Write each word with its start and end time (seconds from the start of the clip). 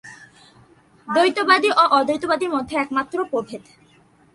দ্বৈতবাদী 1.07 1.69
ও 1.71 1.83
অদ্বৈতবাদীর 1.97 2.53
মধ্যে 2.55 2.75
এইমাত্র 2.81 3.17
প্রভেদ। 3.31 3.63